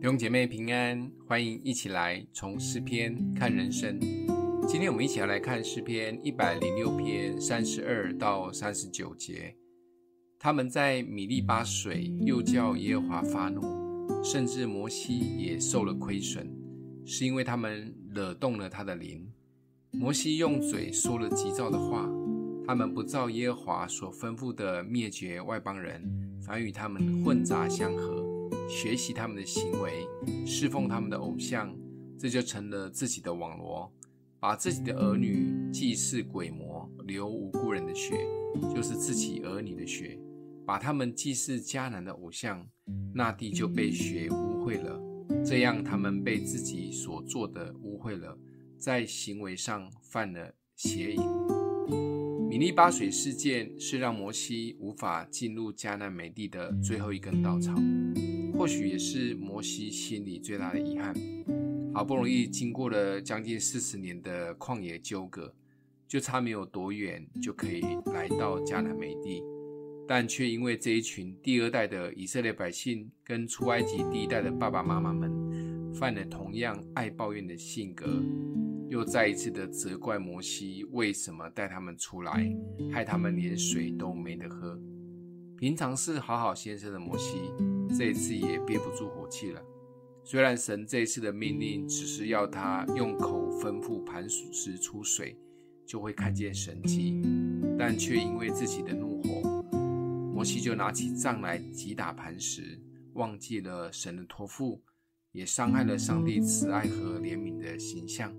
[0.00, 3.98] 弟兄姐妹平安，欢迎一起来从诗篇看人生。
[4.68, 9.56] 今天我们一起来看诗篇一百零六篇三十二到三十九节。
[10.38, 13.60] 他们在米利巴水，又叫耶和华发怒，
[14.22, 16.48] 甚至摩西也受了亏损，
[17.04, 19.28] 是因为他们惹动了他的灵。
[19.90, 22.08] 摩西用嘴说了急躁的话，
[22.64, 26.00] 他们不照耶和华所吩咐的灭绝外邦人，
[26.40, 28.27] 反与他们混杂相合。
[28.68, 30.06] 学习他们的行为，
[30.46, 31.74] 侍奉他们的偶像，
[32.18, 33.92] 这就成了自己的网罗。
[34.40, 38.24] 把自己的儿女祭祀鬼魔，流无辜人的血，
[38.72, 40.16] 就是自己儿女的血。
[40.64, 42.64] 把他们祭祀迦南的偶像，
[43.12, 45.00] 那地就被血污秽了。
[45.44, 48.38] 这样，他们被自己所做的污秽了，
[48.76, 51.20] 在行为上犯了邪淫。
[52.48, 57.74] 米利巴水事件是让摩西无法进入迦南美地的最后一根稻草。
[58.58, 61.14] 或许也是摩西心里最大的遗憾。
[61.94, 65.54] 好不容易经过了将近四十年的旷野纠葛，
[66.08, 69.42] 就差没有多远就可以来到迦南美地，
[70.08, 78.06] 但却因为这一群第二代的以色列百姓跟出埃及第一代的爸爸妈妈们犯了同样爱抱怨的性格，
[78.88, 82.44] 又再一次的责怪摩西为什么带他们出来，
[82.92, 84.76] 害他们连水都没得喝。
[85.56, 87.38] 平常是好好先生的摩西。
[87.88, 89.62] 这一次也憋不住火气了。
[90.22, 95.36] 虽然神这一次的命令只是要他用口吩咐磐石出水，
[95.86, 97.22] 就会看见神迹，
[97.78, 99.64] 但却因为自己的怒火，
[100.34, 102.78] 摩西就拿起杖来击打磐石，
[103.14, 104.82] 忘记了神的托付，
[105.32, 108.30] 也伤害了上帝慈爱和怜悯的形象。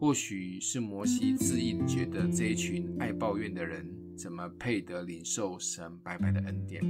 [0.00, 3.86] 或许是摩西自意觉得这一群爱抱怨的人。
[4.18, 6.82] 怎么配得领受神白白的恩典？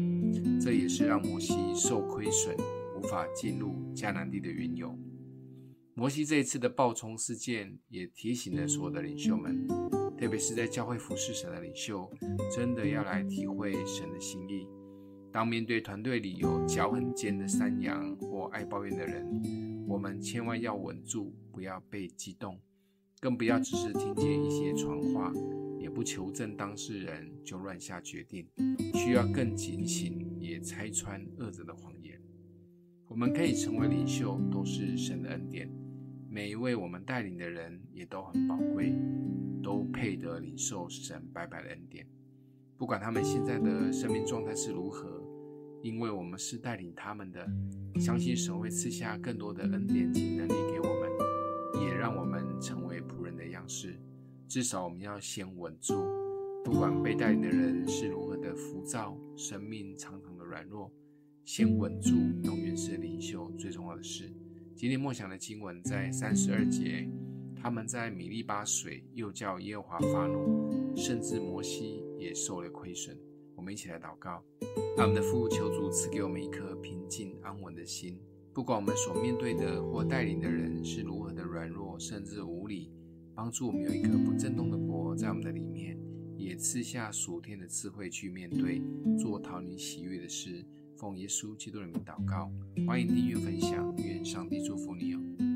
[0.59, 2.57] 这也是让摩西受亏损、
[2.97, 4.99] 无法进入迦南地的缘由。
[5.93, 9.69] 摩西这一次的暴冲事件，也提醒了所有的领袖们，
[10.17, 12.11] 特别是在教会服侍神的领袖，
[12.51, 14.67] 真的要来体会神的心意。
[15.31, 22.59] 当面对团队里有脚很尖的山羊或爱抱怨的人，我们千万要稳住，不要被激动，
[23.21, 25.31] 更不要只是听见一些传话。
[25.89, 28.47] 不求证当事人就乱下决定，
[28.95, 32.21] 需要更警醒，也拆穿恶者的谎言。
[33.07, 35.71] 我们可以成为领袖，都是神的恩典。
[36.31, 38.95] 每一位我们带领的人也都很宝贵，
[39.63, 42.07] 都配得领受神白白的恩典。
[42.77, 45.23] 不管他们现在的生命状态是如何，
[45.83, 47.45] 因为我们是带领他们的，
[47.99, 51.28] 相信神会赐下更多的恩典及能力给我们，
[54.49, 55.95] 至少我们要先稳住，
[56.65, 60.91] 不管被带领的人是如何的浮躁，生命常常的软弱，
[61.45, 64.33] 先稳住，永远是领袖最重要的事。
[64.75, 67.07] 今天默想的经文在三十二节，
[67.55, 73.15] 他们在米利巴水，又叫耶和华发怒，甚至摩西也受了亏损。
[73.55, 74.43] 我们一起来祷告，
[74.97, 78.19] 爱我们的父，求主赐给我们一颗平静安稳的心，
[78.55, 82.91] 不管我们所面对的或带领的人是如何的软弱，甚至无理。
[83.39, 85.97] 帮助我们有一颗不震动的国在我们的里面，
[86.37, 88.83] 也赐下属天的智慧去面对
[89.17, 90.67] 做讨你喜悦的事。
[90.97, 92.51] 奉耶稣基督的名祷告，
[92.85, 95.48] 欢迎订阅分享，愿上帝祝福你哦。